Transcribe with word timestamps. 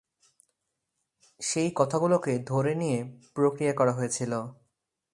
সেই 1.39 1.69
কথাগুলোকে 1.75 2.33
ধরে 2.45 2.73
নিয়ে 2.75 2.99
প্রক্রিয়া 3.35 3.73
করা 3.73 3.93
হয়েছিল। 3.93 4.31